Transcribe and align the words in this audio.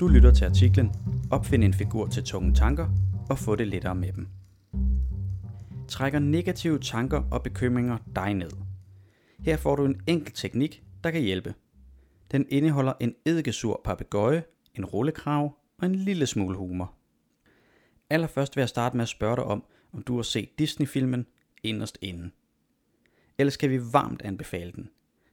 Du 0.00 0.08
lytter 0.08 0.32
til 0.32 0.44
artiklen 0.44 0.90
Opfind 1.30 1.64
en 1.64 1.74
figur 1.74 2.06
til 2.06 2.24
tunge 2.24 2.54
tanker 2.54 2.88
og 3.30 3.38
få 3.38 3.56
det 3.56 3.68
lettere 3.68 3.94
med 3.94 4.12
dem. 4.12 4.28
Trækker 5.88 6.18
negative 6.18 6.78
tanker 6.78 7.22
og 7.30 7.42
bekymringer 7.42 7.98
dig 8.14 8.34
ned? 8.34 8.50
Her 9.38 9.56
får 9.56 9.76
du 9.76 9.84
en 9.84 10.00
enkel 10.06 10.34
teknik, 10.34 10.82
der 11.04 11.10
kan 11.10 11.22
hjælpe. 11.22 11.54
Den 12.30 12.46
indeholder 12.48 12.92
en 13.00 13.14
eddikesur 13.26 13.80
papegøje, 13.84 14.44
en 14.74 14.84
rullekrav 14.84 15.56
og 15.78 15.86
en 15.86 15.94
lille 15.94 16.26
smule 16.26 16.56
humor. 16.56 16.94
Allerførst 18.10 18.56
vil 18.56 18.62
jeg 18.62 18.68
starte 18.68 18.96
med 18.96 19.02
at 19.02 19.08
spørge 19.08 19.36
dig 19.36 19.44
om, 19.44 19.64
om 19.92 20.02
du 20.02 20.16
har 20.16 20.22
set 20.22 20.58
Disney-filmen 20.58 21.26
Inderst 21.62 21.98
Inden. 22.00 22.32
Ellers 23.38 23.56
kan 23.56 23.70
vi 23.70 23.92
varmt 23.92 24.22
anbefale 24.22 24.72
den. 24.72 24.88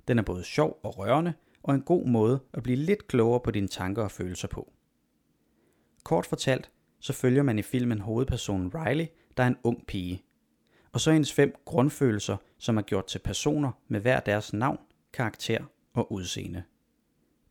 Den 0.09 0.19
er 0.19 0.23
både 0.23 0.43
sjov 0.43 0.79
og 0.83 0.97
rørende, 0.97 1.33
og 1.63 1.75
en 1.75 1.81
god 1.81 2.05
måde 2.05 2.39
at 2.53 2.63
blive 2.63 2.77
lidt 2.77 3.07
klogere 3.07 3.39
på 3.39 3.51
dine 3.51 3.67
tanker 3.67 4.03
og 4.03 4.11
følelser 4.11 4.47
på. 4.47 4.73
Kort 6.03 6.25
fortalt, 6.25 6.71
så 6.99 7.13
følger 7.13 7.43
man 7.43 7.59
i 7.59 7.61
filmen 7.61 7.99
hovedpersonen 7.99 8.71
Riley, 8.75 9.05
der 9.37 9.43
er 9.43 9.47
en 9.47 9.57
ung 9.63 9.87
pige. 9.87 10.23
Og 10.91 10.99
så 10.99 11.11
hendes 11.11 11.33
fem 11.33 11.55
grundfølelser, 11.65 12.37
som 12.57 12.77
er 12.77 12.81
gjort 12.81 13.05
til 13.05 13.19
personer 13.19 13.71
med 13.87 13.99
hver 13.99 14.19
deres 14.19 14.53
navn, 14.53 14.79
karakter 15.13 15.63
og 15.93 16.11
udseende. 16.11 16.63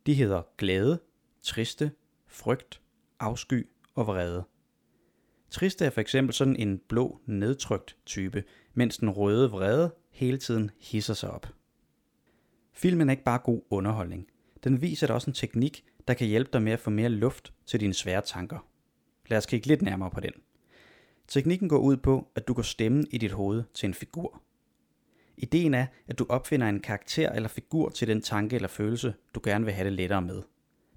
De 0.05 0.13
hedder 0.13 0.41
glæde, 0.57 0.99
triste, 1.41 1.91
frygt, 2.27 2.81
afsky 3.19 3.67
og 3.95 4.07
vrede. 4.07 4.43
Triste 5.49 5.85
er 5.85 5.89
for 5.89 6.01
eksempel 6.01 6.33
sådan 6.33 6.55
en 6.55 6.81
blå, 6.89 7.19
nedtrykt 7.25 7.97
type, 8.05 8.43
mens 8.73 8.97
den 8.97 9.09
røde 9.09 9.51
vrede 9.51 9.95
hele 10.11 10.37
tiden 10.37 10.71
hisser 10.79 11.13
sig 11.13 11.31
op. 11.31 11.47
Filmen 12.81 13.09
er 13.09 13.11
ikke 13.11 13.23
bare 13.23 13.39
god 13.39 13.61
underholdning. 13.69 14.27
Den 14.63 14.81
viser 14.81 15.07
dig 15.07 15.15
også 15.15 15.29
en 15.29 15.33
teknik, 15.33 15.83
der 16.07 16.13
kan 16.13 16.27
hjælpe 16.27 16.49
dig 16.53 16.61
med 16.61 16.71
at 16.71 16.79
få 16.79 16.89
mere 16.89 17.09
luft 17.09 17.53
til 17.65 17.79
dine 17.79 17.93
svære 17.93 18.21
tanker. 18.21 18.67
Lad 19.27 19.37
os 19.37 19.45
kigge 19.45 19.67
lidt 19.67 19.81
nærmere 19.81 20.09
på 20.09 20.19
den. 20.19 20.31
Teknikken 21.27 21.69
går 21.69 21.77
ud 21.77 21.97
på, 21.97 22.31
at 22.35 22.47
du 22.47 22.53
går 22.53 22.61
stemmen 22.61 23.07
i 23.11 23.17
dit 23.17 23.31
hoved 23.31 23.63
til 23.73 23.87
en 23.87 23.93
figur. 23.93 24.41
Ideen 25.37 25.73
er, 25.73 25.85
at 26.07 26.19
du 26.19 26.25
opfinder 26.29 26.69
en 26.69 26.79
karakter 26.79 27.31
eller 27.31 27.49
figur 27.49 27.89
til 27.89 28.07
den 28.07 28.21
tanke 28.21 28.55
eller 28.55 28.69
følelse, 28.69 29.13
du 29.35 29.41
gerne 29.43 29.65
vil 29.65 29.73
have 29.73 29.85
det 29.85 29.93
lettere 29.93 30.21
med. 30.21 30.41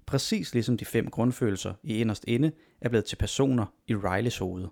Præcis 0.05 0.53
ligesom 0.53 0.77
de 0.77 0.85
fem 0.85 1.09
grundfølelser 1.09 1.73
i 1.83 1.97
inderst 1.97 2.25
inde 2.27 2.51
er 2.81 2.89
blevet 2.89 3.05
til 3.05 3.15
personer 3.15 3.65
i 3.87 3.95
Rileys 3.95 4.37
hoved. 4.37 4.67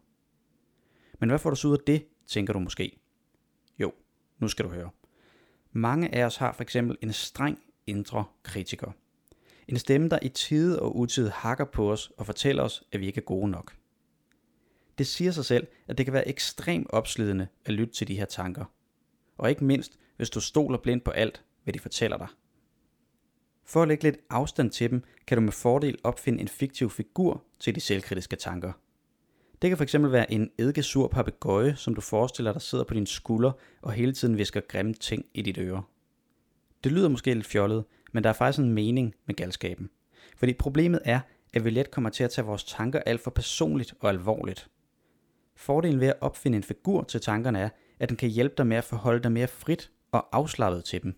Men 1.20 1.30
hvad 1.30 1.40
får 1.40 1.50
du 1.50 1.56
så 1.56 1.68
ud 1.68 1.78
af 1.78 1.84
det, 1.88 2.06
tænker 2.28 2.54
du 2.54 2.60
måske? 2.60 3.00
Jo, 3.80 3.94
nu 4.40 4.48
skal 4.48 4.66
du 4.66 4.70
høre. 4.70 4.90
Mange 5.72 6.16
af 6.16 6.26
os 6.26 6.36
har 6.36 6.52
for 6.52 6.62
eksempel 6.62 6.98
en 7.02 7.14
streng 7.14 7.60
indre 7.88 8.26
kritiker. 8.44 8.92
En 9.68 9.80
stemme, 9.80 10.10
der 10.10 10.20
i 10.22 10.30
tide 10.30 10.82
og 10.82 10.98
utid 10.98 11.30
hakker 11.30 11.66
på 11.66 11.92
os 11.92 12.12
og 12.18 12.26
fortæller 12.26 12.64
os, 12.64 12.84
at 12.92 13.00
vi 13.00 13.08
ikke 13.08 13.22
er 13.22 13.26
gode 13.26 13.50
nok. 13.50 13.76
Det 14.98 15.08
siger 15.08 15.32
sig 15.32 15.46
selv, 15.46 15.68
at 15.88 15.98
det 15.98 16.06
kan 16.06 16.14
være 16.14 16.28
ekstremt 16.28 16.88
opslidende 16.90 17.48
at 17.66 17.74
lytte 17.74 17.94
til 17.94 18.08
de 18.08 18.16
her 18.16 18.26
tanker. 18.26 18.66
Og 19.38 19.50
ikke 19.50 19.64
mindst, 19.64 20.00
hvis 20.18 20.30
du 20.30 20.40
stoler 20.40 20.78
blindt 20.78 21.04
på 21.04 21.12
alt, 21.12 21.44
hvad 21.64 21.74
de 21.74 21.80
fortæller 21.80 22.18
dig. 22.18 22.28
For 23.66 23.82
at 23.82 23.88
lægge 23.88 24.04
lidt 24.04 24.18
afstand 24.30 24.72
til 24.72 24.92
dem, 24.92 25.04
kan 25.28 25.38
du 25.38 25.42
med 25.42 25.52
fordel 25.52 25.98
opfinde 26.04 26.40
en 26.40 26.48
fiktiv 26.48 26.90
figur 26.90 27.44
til 27.60 27.76
de 27.76 27.80
selvkritiske 27.80 28.36
tanker. 28.36 28.72
Det 29.62 29.70
kan 29.70 29.78
fx 29.78 29.96
være 30.00 30.32
en 30.32 30.52
eddikesur 30.58 31.08
papegøje, 31.08 31.76
som 31.76 31.96
du 31.96 32.02
forestiller 32.02 32.54
dig 32.54 32.62
sidder 32.62 32.84
på 32.84 32.94
din 32.94 33.06
skulder 33.06 33.52
og 33.82 33.92
hele 33.92 34.14
tiden 34.14 34.38
visker 34.38 34.62
grimme 34.62 34.94
ting 34.94 35.26
i 35.34 35.42
dit 35.42 35.58
øre. 35.58 35.84
Det 36.84 36.92
lyder 36.92 37.10
måske 37.10 37.34
lidt 37.34 37.46
fjollet, 37.46 37.86
men 38.12 38.24
der 38.24 38.30
er 38.30 38.34
faktisk 38.34 38.60
en 38.60 38.74
mening 38.74 39.16
med 39.26 39.36
galskaben. 39.36 39.90
Fordi 40.38 40.54
problemet 40.54 41.00
er, 41.06 41.20
at 41.54 41.66
vi 41.66 41.70
let 41.70 41.92
kommer 41.92 42.10
til 42.10 42.24
at 42.24 42.32
tage 42.32 42.46
vores 42.46 42.64
tanker 42.64 43.00
alt 43.00 43.22
for 43.22 43.32
personligt 43.32 43.94
og 44.00 44.10
alvorligt. 44.10 44.70
Fordelen 45.56 46.00
ved 46.00 46.08
at 46.08 46.18
opfinde 46.22 46.56
en 46.56 46.64
figur 46.64 47.04
til 47.04 47.22
tankerne 47.22 47.60
er, 47.60 47.70
at 48.00 48.10
den 48.10 48.18
kan 48.18 48.30
hjælpe 48.30 48.56
dig 48.58 48.68
med 48.68 48.78
at 48.78 48.84
forholde 48.84 49.24
dig 49.24 49.32
mere 49.32 49.48
frit 49.48 49.92
og 50.12 50.28
afslappet 50.32 50.84
til 50.84 51.04
dem. 51.04 51.16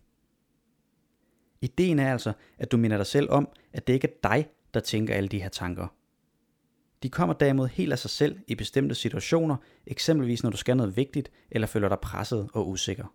Ideen 1.62 2.00
er 2.00 2.12
altså, 2.12 2.34
at 2.58 2.72
du 2.72 2.78
minder 2.78 2.98
dig 2.98 3.06
selv 3.06 3.30
om, 3.30 3.50
at 3.74 3.88
det 3.88 3.94
ikke 3.94 4.08
er 4.08 4.30
dig, 4.30 4.50
der 4.74 4.80
tænker 4.80 5.14
alle 5.16 5.30
de 5.30 5.42
her 5.42 5.50
tanker. 5.50 5.88
De 7.04 7.10
kommer 7.10 7.34
derimod 7.34 7.68
helt 7.68 7.92
af 7.92 8.00
sig 8.00 8.10
selv 8.10 8.40
i 8.48 8.56
bestemte 8.56 8.96
situationer, 8.96 9.56
eksempelvis 9.88 10.44
når 10.44 10.50
du 10.50 10.58
skal 10.58 10.78
noget 10.78 10.98
vigtigt 10.98 11.32
eller 11.52 11.68
føler 11.68 11.90
dig 11.90 12.00
presset 12.00 12.50
og 12.54 12.70
usikker. 12.70 13.14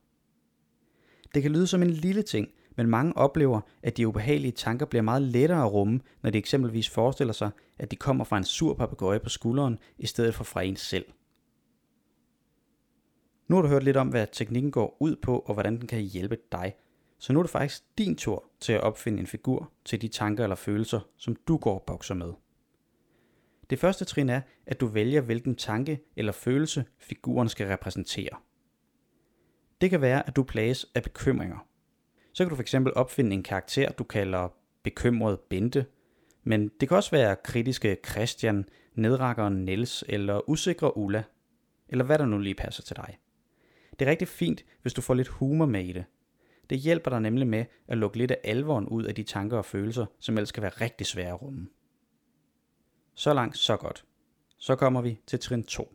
Det 1.35 1.43
kan 1.43 1.53
lyde 1.53 1.67
som 1.67 1.83
en 1.83 1.91
lille 1.91 2.23
ting, 2.23 2.49
men 2.77 2.87
mange 2.87 3.17
oplever, 3.17 3.61
at 3.83 3.97
de 3.97 4.09
ubehagelige 4.09 4.53
tanker 4.53 4.87
bliver 4.87 5.03
meget 5.03 5.23
lettere 5.23 5.65
at 5.65 5.73
rumme, 5.73 6.01
når 6.23 6.31
de 6.31 6.39
eksempelvis 6.39 6.89
forestiller 6.89 7.33
sig, 7.33 7.51
at 7.79 7.91
de 7.91 7.97
kommer 7.97 8.25
fra 8.25 8.39
en 8.39 8.45
sur 8.45 8.75
papegøje 8.75 9.21
på 9.21 9.29
skulderen, 9.29 9.79
i 9.99 10.07
stedet 10.07 10.35
for 10.35 10.45
fra 10.45 10.63
en 10.63 10.77
selv. 10.77 11.05
Nu 13.49 13.57
har 13.57 13.63
du 13.63 13.69
hørt 13.69 13.85
lidt 13.85 13.97
om, 13.97 14.09
hvad 14.09 14.27
teknikken 14.33 14.71
går 14.71 14.97
ud 15.01 15.17
på, 15.17 15.39
og 15.39 15.55
hvordan 15.55 15.79
den 15.79 15.87
kan 15.87 16.01
hjælpe 16.01 16.39
dig. 16.53 16.75
Så 17.19 17.33
nu 17.33 17.39
er 17.39 17.43
det 17.43 17.51
faktisk 17.51 17.85
din 17.99 18.17
tur 18.17 18.45
til 18.61 18.73
at 18.73 18.81
opfinde 18.81 19.21
en 19.21 19.27
figur 19.27 19.73
til 19.85 20.03
de 20.03 20.09
tanker 20.09 20.43
eller 20.43 20.57
følelser, 20.57 21.01
som 21.17 21.37
du 21.49 21.57
går 21.57 21.75
og 21.75 21.85
bokser 21.87 22.15
med. 22.15 22.33
Det 23.71 23.79
første 23.79 24.05
trin 24.05 24.29
er, 24.29 24.41
at 24.67 24.81
du 24.81 24.87
vælger, 24.87 25.21
hvilken 25.21 25.55
tanke 25.55 26.01
eller 26.17 26.33
følelse 26.33 26.85
figuren 26.99 27.49
skal 27.49 27.67
repræsentere. 27.67 28.39
Det 29.81 29.91
kan 29.91 30.01
være, 30.01 30.29
at 30.29 30.37
du 30.37 30.43
plages 30.43 30.87
af 30.95 31.03
bekymringer. 31.03 31.67
Så 32.33 32.45
kan 32.45 32.57
du 32.57 32.63
fx 32.63 32.75
opfinde 32.75 33.35
en 33.35 33.43
karakter, 33.43 33.93
du 33.93 34.05
kalder 34.05 34.49
bekymret 34.83 35.41
Bente, 35.41 35.87
men 36.45 36.71
det 36.81 36.89
kan 36.89 36.97
også 36.97 37.11
være 37.11 37.37
kritiske 37.45 37.97
Christian, 38.09 38.65
nedrakkeren 38.95 39.65
Niels 39.65 40.05
eller 40.09 40.49
usikre 40.49 40.97
Ulla, 40.97 41.23
eller 41.89 42.05
hvad 42.05 42.19
der 42.19 42.27
nu 42.27 42.39
lige 42.39 42.55
passer 42.55 42.83
til 42.83 42.97
dig. 42.97 43.19
Det 43.99 44.07
er 44.07 44.11
rigtig 44.11 44.29
fint, 44.29 44.65
hvis 44.83 44.95
du 44.95 45.01
får 45.01 45.15
lidt 45.15 45.29
humor 45.29 45.67
med 45.67 45.85
i 45.85 45.93
det. 45.93 46.05
Det 46.71 46.79
hjælper 46.79 47.11
dig 47.11 47.21
nemlig 47.21 47.47
med 47.47 47.65
at 47.89 47.99
lukke 47.99 48.19
lidt 48.19 48.31
af 48.31 48.41
alvoren 48.45 48.87
ud 48.87 49.05
af 49.05 49.15
de 49.15 49.23
tanker 49.23 49.59
og 49.59 49.65
følelser, 49.65 50.07
som 50.21 50.37
ellers 50.37 50.53
kan 50.53 50.63
være 50.63 50.71
rigtig 50.81 51.07
svære 51.07 51.29
at 51.29 51.43
rumme. 51.43 51.69
Så 53.19 53.35
langt, 53.35 53.59
så 53.59 53.77
godt. 53.77 54.05
Så 54.59 54.77
kommer 54.77 55.03
vi 55.03 55.21
til 55.27 55.39
trin 55.39 55.65
2. 55.65 55.95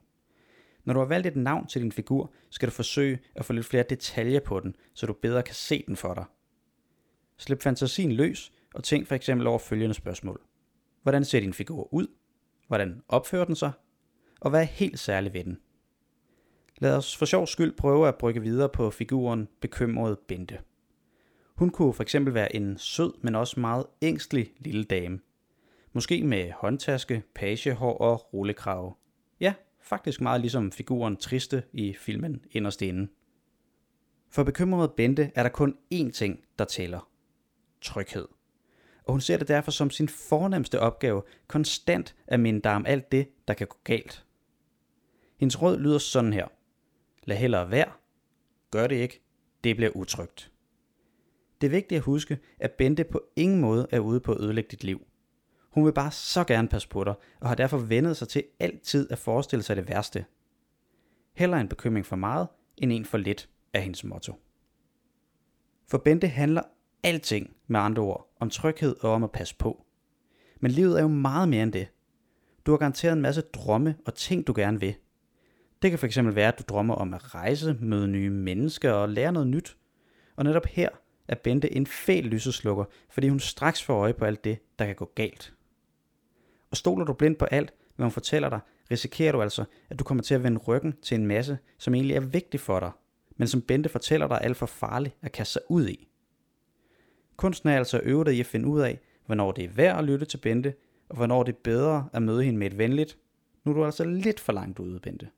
Når 0.83 0.93
du 0.93 0.99
har 0.99 1.07
valgt 1.07 1.27
et 1.27 1.35
navn 1.35 1.67
til 1.67 1.81
din 1.81 1.91
figur, 1.91 2.33
skal 2.49 2.69
du 2.69 2.73
forsøge 2.73 3.19
at 3.35 3.45
få 3.45 3.53
lidt 3.53 3.65
flere 3.65 3.83
detaljer 3.89 4.39
på 4.39 4.59
den, 4.59 4.75
så 4.93 5.05
du 5.05 5.13
bedre 5.13 5.43
kan 5.43 5.55
se 5.55 5.83
den 5.87 5.95
for 5.95 6.13
dig. 6.13 6.25
Slip 7.37 7.61
fantasien 7.61 8.11
løs 8.11 8.51
og 8.73 8.83
tænk 8.83 9.07
for 9.07 9.15
eksempel 9.15 9.47
over 9.47 9.59
følgende 9.59 9.93
spørgsmål. 9.93 10.41
Hvordan 11.01 11.25
ser 11.25 11.39
din 11.39 11.53
figur 11.53 11.93
ud? 11.93 12.07
Hvordan 12.67 13.01
opfører 13.07 13.45
den 13.45 13.55
sig? 13.55 13.71
Og 14.41 14.49
hvad 14.49 14.61
er 14.61 14.65
helt 14.65 14.99
særligt 14.99 15.33
ved 15.33 15.43
den? 15.43 15.59
Lad 16.77 16.97
os 16.97 17.17
for 17.17 17.25
sjov 17.25 17.47
skyld 17.47 17.77
prøve 17.77 18.07
at 18.07 18.17
brygge 18.17 18.41
videre 18.41 18.69
på 18.69 18.91
figuren 18.91 19.47
bekymret 19.61 20.19
Bente. 20.27 20.59
Hun 21.55 21.69
kunne 21.69 21.93
for 21.93 22.03
eksempel 22.03 22.33
være 22.33 22.55
en 22.55 22.77
sød, 22.77 23.13
men 23.21 23.35
også 23.35 23.59
meget 23.59 23.85
ængstelig 24.01 24.53
lille 24.59 24.83
dame. 24.83 25.19
Måske 25.93 26.23
med 26.23 26.51
håndtaske, 26.51 27.23
pagehår 27.35 27.97
og 27.97 28.33
rullekrave. 28.33 28.93
Ja, 29.39 29.53
faktisk 29.81 30.21
meget 30.21 30.41
ligesom 30.41 30.71
figuren 30.71 31.17
Triste 31.17 31.63
i 31.73 31.93
filmen 31.93 32.45
Inderst 32.51 32.81
Inde. 32.81 33.07
For 34.29 34.43
bekymret 34.43 34.93
Bente 34.93 35.31
er 35.35 35.43
der 35.43 35.49
kun 35.49 35.77
én 35.93 36.11
ting, 36.11 36.43
der 36.59 36.65
tæller. 36.65 37.09
Tryghed. 37.81 38.27
Og 39.03 39.11
hun 39.11 39.21
ser 39.21 39.37
det 39.37 39.47
derfor 39.47 39.71
som 39.71 39.89
sin 39.89 40.09
fornemmeste 40.09 40.79
opgave 40.79 41.23
konstant 41.47 42.15
at 42.27 42.39
minde 42.39 42.61
dig 42.61 42.75
om 42.75 42.85
alt 42.85 43.11
det, 43.11 43.27
der 43.47 43.53
kan 43.53 43.67
gå 43.67 43.77
galt. 43.83 44.25
Hendes 45.37 45.61
råd 45.61 45.79
lyder 45.79 45.97
sådan 45.97 46.33
her– 46.33 46.47
Lad 47.25 47.37
hellere 47.37 47.71
være. 47.71 47.91
Gør 48.71 48.87
det 48.87 48.95
ikke. 48.95 49.21
Det 49.63 49.75
bliver 49.75 49.91
utrygt. 49.95 50.51
Det 51.61 51.67
er 51.67 51.71
vigtigt 51.71 51.97
at 51.97 52.03
huske, 52.03 52.39
at 52.59 52.71
Bente 52.71 53.03
på 53.03 53.23
ingen 53.35 53.61
måde 53.61 53.87
er 53.91 53.99
ude 53.99 54.19
på 54.19 54.33
at 54.33 54.41
ødelægge 54.41 54.67
dit 54.71 54.83
liv. 54.83 55.07
Hun 55.73 55.85
vil 55.85 55.93
bare 55.93 56.11
så 56.11 56.43
gerne 56.43 56.67
passe 56.67 56.89
på 56.89 57.03
dig, 57.03 57.13
og 57.39 57.47
har 57.47 57.55
derfor 57.55 57.77
vendet 57.77 58.17
sig 58.17 58.27
til 58.27 58.43
altid 58.59 59.11
at 59.11 59.17
forestille 59.17 59.63
sig 59.63 59.75
det 59.75 59.89
værste. 59.89 60.25
Heller 61.33 61.57
en 61.57 61.67
bekymring 61.67 62.05
for 62.05 62.15
meget, 62.15 62.47
end 62.77 62.91
en 62.91 63.05
for 63.05 63.17
lidt, 63.17 63.49
er 63.73 63.79
hendes 63.79 64.03
motto. 64.03 64.33
For 65.87 65.97
Bente 65.97 66.27
handler 66.27 66.61
alting 67.03 67.55
med 67.67 67.79
andre 67.79 68.03
ord 68.03 68.35
om 68.39 68.49
tryghed 68.49 68.95
og 69.01 69.11
om 69.11 69.23
at 69.23 69.31
passe 69.31 69.55
på. 69.55 69.85
Men 70.59 70.71
livet 70.71 70.97
er 70.97 71.01
jo 71.01 71.07
meget 71.07 71.49
mere 71.49 71.63
end 71.63 71.73
det. 71.73 71.87
Du 72.65 72.71
har 72.71 72.77
garanteret 72.77 73.13
en 73.13 73.21
masse 73.21 73.41
drømme 73.41 73.95
og 74.05 74.15
ting, 74.15 74.47
du 74.47 74.53
gerne 74.55 74.79
vil. 74.79 74.95
Det 75.81 75.91
kan 75.91 75.99
fx 75.99 76.17
være, 76.21 76.47
at 76.47 76.59
du 76.59 76.63
drømmer 76.67 76.95
om 76.95 77.13
at 77.13 77.35
rejse, 77.35 77.77
møde 77.79 78.07
nye 78.07 78.29
mennesker 78.29 78.91
og 78.91 79.09
lære 79.09 79.31
noget 79.31 79.47
nyt. 79.47 79.77
Og 80.35 80.43
netop 80.43 80.65
her 80.65 80.89
er 81.27 81.35
Bente 81.35 81.73
en 81.73 81.87
fæl 81.87 82.23
lyseslukker, 82.23 82.85
fordi 83.09 83.29
hun 83.29 83.39
straks 83.39 83.83
får 83.83 83.99
øje 83.99 84.13
på 84.13 84.25
alt 84.25 84.43
det, 84.43 84.59
der 84.79 84.85
kan 84.85 84.95
gå 84.95 85.11
galt. 85.15 85.53
Og 86.73 86.77
stoler 86.77 87.05
du 87.05 87.13
blind 87.13 87.35
på 87.35 87.45
alt, 87.45 87.73
hvad 87.95 88.05
hun 88.05 88.11
fortæller 88.11 88.49
dig, 88.49 88.59
risikerer 88.91 89.31
du 89.31 89.41
altså, 89.41 89.63
at 89.89 89.99
du 89.99 90.03
kommer 90.03 90.23
til 90.23 90.35
at 90.35 90.43
vende 90.43 90.57
ryggen 90.57 90.93
til 91.01 91.15
en 91.15 91.27
masse, 91.27 91.57
som 91.77 91.93
egentlig 91.93 92.15
er 92.15 92.19
vigtig 92.19 92.59
for 92.59 92.79
dig, 92.79 92.91
men 93.37 93.47
som 93.47 93.61
Bente 93.61 93.89
fortæller 93.89 94.27
dig 94.27 94.35
er 94.35 94.39
alt 94.39 94.57
for 94.57 94.65
farligt 94.65 95.15
at 95.21 95.31
kaste 95.31 95.53
sig 95.53 95.61
ud 95.69 95.87
i. 95.87 96.07
Kunsten 97.37 97.69
er 97.69 97.77
altså 97.77 97.97
at 97.97 98.03
øve 98.05 98.23
dig 98.23 98.33
i 98.33 98.39
at 98.39 98.45
finde 98.45 98.67
ud 98.67 98.81
af, 98.81 98.99
hvornår 99.25 99.51
det 99.51 99.63
er 99.63 99.69
værd 99.69 99.97
at 99.97 100.03
lytte 100.03 100.25
til 100.25 100.37
Bente, 100.37 100.73
og 101.09 101.15
hvornår 101.15 101.43
det 101.43 101.53
er 101.53 101.59
bedre 101.63 102.09
at 102.13 102.21
møde 102.21 102.43
hende 102.43 102.59
med 102.59 102.67
et 102.67 102.77
venligt, 102.77 103.17
nu 103.63 103.71
er 103.71 103.75
du 103.75 103.85
altså 103.85 104.03
lidt 104.03 104.39
for 104.39 104.53
langt 104.53 104.79
ude, 104.79 104.99
Bente. 104.99 105.29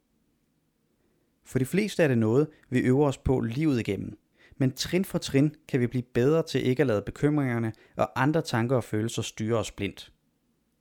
For 1.45 1.59
de 1.59 1.65
fleste 1.65 2.03
er 2.03 2.07
det 2.07 2.17
noget, 2.17 2.47
vi 2.69 2.79
øver 2.79 3.07
os 3.07 3.17
på 3.17 3.39
livet 3.39 3.79
igennem. 3.79 4.19
Men 4.57 4.71
trin 4.71 5.05
for 5.05 5.17
trin 5.17 5.55
kan 5.67 5.79
vi 5.79 5.88
blive 5.88 6.03
bedre 6.03 6.43
til 6.43 6.67
ikke 6.67 6.81
at 6.81 6.88
lade 6.88 7.01
bekymringerne 7.01 7.73
og 7.95 8.21
andre 8.21 8.41
tanker 8.41 8.75
og 8.75 8.83
følelser 8.83 9.21
styre 9.21 9.57
os 9.57 9.71
blindt. 9.71 10.11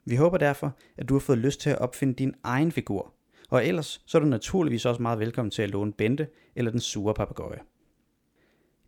Vi 0.04 0.16
håber 0.16 0.38
derfor, 0.38 0.76
at 0.96 1.08
du 1.08 1.14
har 1.14 1.20
fået 1.20 1.38
lyst 1.38 1.60
til 1.60 1.70
at 1.70 1.78
opfinde 1.78 2.14
din 2.14 2.34
egen 2.42 2.72
figur. 2.72 3.14
Og 3.50 3.66
ellers 3.66 4.02
så 4.06 4.18
er 4.18 4.22
du 4.22 4.28
naturligvis 4.28 4.86
også 4.86 5.02
meget 5.02 5.18
velkommen 5.18 5.50
til 5.50 5.62
at 5.62 5.70
låne 5.70 5.92
Bente 5.92 6.28
eller 6.56 6.70
den 6.70 6.80
sure 6.80 7.14
papegøje. 7.14 7.60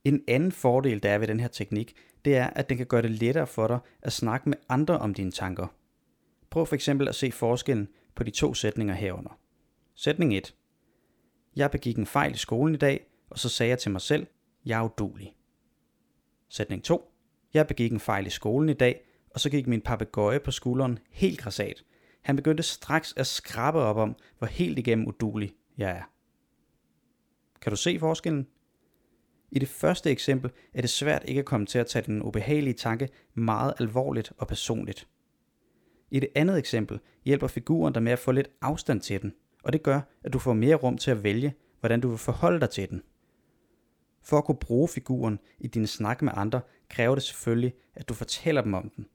En 0.05 0.25
anden 0.29 0.53
fordel, 0.53 1.03
der 1.03 1.11
er 1.11 1.19
ved 1.19 1.27
den 1.27 1.41
her 1.41 1.49
teknik, 1.49 1.97
det 2.25 2.37
er, 2.37 2.47
at 2.47 2.69
den 2.69 2.77
kan 2.77 2.87
gøre 2.87 3.03
det 3.03 3.11
lettere 3.11 3.47
for 3.47 3.67
dig 3.67 3.79
at 4.03 4.13
snakke 4.13 4.49
med 4.49 4.57
andre 4.69 4.99
om 4.99 5.15
dine 5.15 5.31
tanker. 5.31 5.67
Prøv 6.51 6.67
for 6.67 6.75
eksempel 6.75 7.09
at 7.09 7.15
se 7.15 7.33
forskellen 7.33 7.89
på 8.15 8.25
de 8.25 8.31
to 8.31 8.55
sætninger 8.55 8.95
herunder. 8.95 9.39
Sætning 9.95 10.37
1. 10.37 10.55
Jeg 11.57 11.71
begik 11.71 11.97
en 11.97 12.07
fejl 12.07 12.35
i 12.35 12.39
skolen 12.39 12.75
i 12.75 12.79
dag, 12.79 13.07
og 13.31 13.39
så 13.39 13.49
sagde 13.49 13.71
jeg 13.71 13.79
til 13.79 13.91
mig 13.91 14.01
selv, 14.01 14.27
jeg 14.67 14.81
er 14.81 14.85
udulig. 14.85 15.37
Sætning 16.49 16.85
2. 16.85 17.13
Jeg 17.55 17.67
begik 17.67 17.93
en 17.93 18.01
fejl 18.01 18.27
i 18.27 18.31
skolen 18.31 18.69
i 18.69 18.73
dag, 18.73 19.06
og 19.37 19.41
så 19.41 19.51
gik 19.51 19.67
min 19.67 19.81
papegøje 19.81 20.41
på 20.41 20.51
skulderen 20.51 20.99
helt 21.11 21.41
græsat. 21.41 21.85
Han 22.23 22.37
begyndte 22.37 22.63
straks 22.63 23.15
at 23.17 23.27
skrabe 23.27 23.79
op 23.79 23.97
om, 23.97 24.17
hvor 24.39 24.47
helt 24.47 24.79
igennem 24.79 25.07
udulig 25.07 25.55
jeg 25.79 25.91
er. 25.91 26.03
Kan 27.61 27.71
du 27.71 27.77
se 27.77 27.99
forskellen? 27.99 28.47
I 29.51 29.59
det 29.59 29.69
første 29.69 30.11
eksempel 30.11 30.51
er 30.75 30.81
det 30.81 30.91
svært 30.91 31.23
ikke 31.25 31.39
at 31.39 31.45
komme 31.45 31.67
til 31.67 31.79
at 31.79 31.87
tage 31.87 32.07
den 32.07 32.23
ubehagelige 32.23 32.75
tanke 32.75 33.09
meget 33.35 33.75
alvorligt 33.79 34.33
og 34.39 34.49
personligt. 34.49 35.09
I 36.11 36.21
det 36.21 36.29
andet 36.35 36.59
eksempel 36.59 37.01
hjælper 37.25 37.47
figuren 37.47 37.95
dig 37.95 38.03
med 38.03 38.13
at 38.13 38.19
få 38.19 38.33
lidt 38.33 38.51
afstand 38.61 39.01
til 39.01 39.23
den, 39.23 39.33
og 39.63 39.73
det 39.73 39.83
gør, 39.83 40.01
at 40.25 40.33
du 40.33 40.39
får 40.39 40.53
mere 40.53 40.77
rum 40.77 40.99
til 40.99 41.11
at 41.11 41.23
vælge, 41.23 41.55
hvordan 41.81 42.01
du 42.01 42.09
vil 42.09 42.19
forholde 42.19 42.61
dig 42.61 42.71
til 42.71 42.91
den. 42.91 43.03
For 44.23 44.39
at 44.39 44.45
kunne 44.45 44.59
bruge 44.61 44.89
figuren 44.89 45.39
i 45.59 45.67
din 45.67 45.87
snak 45.87 46.23
med 46.23 46.33
andre, 46.35 46.61
kræver 46.89 47.15
det 47.15 47.25
selvfølgelig, 47.25 47.75
at 47.95 48.09
du 48.09 48.15
fortæller 48.15 48.63
dem 48.63 48.75
om 48.75 48.91
den. 48.97 49.07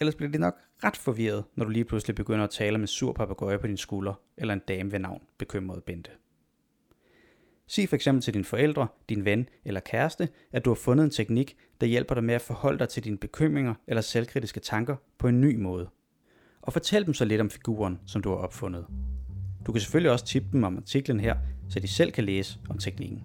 Ellers 0.00 0.14
bliver 0.14 0.32
de 0.32 0.38
nok 0.38 0.54
ret 0.84 0.96
forvirret, 0.96 1.44
når 1.54 1.64
du 1.64 1.70
lige 1.70 1.84
pludselig 1.84 2.16
begynder 2.16 2.44
at 2.44 2.50
tale 2.50 2.78
med 2.78 2.86
sur 2.86 3.12
papegøje 3.12 3.58
på 3.58 3.66
din 3.66 3.76
skulder, 3.76 4.14
eller 4.36 4.54
en 4.54 4.62
dame 4.68 4.92
ved 4.92 4.98
navn, 4.98 5.22
bekymret 5.38 5.84
Bente. 5.84 6.10
Sig 7.66 7.88
for 7.88 7.96
eksempel 7.96 8.22
til 8.22 8.34
dine 8.34 8.44
forældre, 8.44 8.88
din 9.08 9.24
ven 9.24 9.48
eller 9.64 9.80
kæreste, 9.80 10.28
at 10.52 10.64
du 10.64 10.70
har 10.70 10.74
fundet 10.74 11.04
en 11.04 11.10
teknik, 11.10 11.56
der 11.80 11.86
hjælper 11.86 12.14
dig 12.14 12.24
med 12.24 12.34
at 12.34 12.40
forholde 12.40 12.78
dig 12.78 12.88
til 12.88 13.04
dine 13.04 13.18
bekymringer 13.18 13.74
eller 13.86 14.00
selvkritiske 14.00 14.60
tanker 14.60 14.96
på 15.18 15.28
en 15.28 15.40
ny 15.40 15.56
måde. 15.56 15.88
Og 16.62 16.72
fortæl 16.72 17.06
dem 17.06 17.14
så 17.14 17.24
lidt 17.24 17.40
om 17.40 17.50
figuren, 17.50 18.00
som 18.06 18.22
du 18.22 18.28
har 18.28 18.36
opfundet. 18.36 18.86
Du 19.66 19.72
kan 19.72 19.80
selvfølgelig 19.80 20.12
også 20.12 20.26
tippe 20.26 20.48
dem 20.52 20.64
om 20.64 20.76
artiklen 20.76 21.20
her, 21.20 21.36
så 21.68 21.80
de 21.80 21.88
selv 21.88 22.12
kan 22.12 22.24
læse 22.24 22.58
om 22.70 22.78
teknikken. 22.78 23.24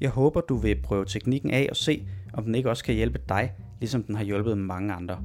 Jeg 0.00 0.10
håber, 0.10 0.40
du 0.40 0.56
vil 0.56 0.82
prøve 0.82 1.04
teknikken 1.04 1.50
af 1.50 1.66
og 1.70 1.76
se, 1.76 2.08
om 2.32 2.44
den 2.44 2.54
ikke 2.54 2.70
også 2.70 2.84
kan 2.84 2.94
hjælpe 2.94 3.20
dig, 3.28 3.54
ligesom 3.82 4.02
den 4.02 4.14
har 4.14 4.24
hjulpet 4.24 4.58
mange 4.58 4.92
andre. 4.92 5.22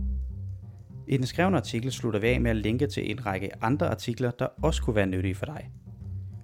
I 1.08 1.18
den 1.18 1.26
skrevne 1.26 1.58
artikel 1.58 1.92
slutter 1.92 2.20
vi 2.20 2.28
af 2.28 2.42
med 2.42 2.52
at 2.52 2.58
linke 2.58 2.88
til 2.88 3.12
en 3.12 3.26
række 3.26 3.64
andre 3.64 3.90
artikler, 3.90 4.32
der 4.32 4.48
også 4.64 4.84
kunne 4.84 4.96
være 4.96 5.06
nyttige 5.06 5.36
for 5.36 5.46
dig. 5.46 5.72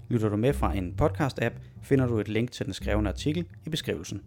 Lytter 0.10 0.30
du 0.30 0.38
med 0.38 0.54
fra 0.54 0.78
en 0.78 0.94
podcast-app, 1.02 1.54
finder 1.82 2.08
du 2.08 2.20
et 2.20 2.28
link 2.28 2.52
til 2.52 2.66
den 2.66 2.74
skrevne 2.74 3.10
artikel 3.10 3.46
i 3.66 3.70
beskrivelsen. 3.70 4.22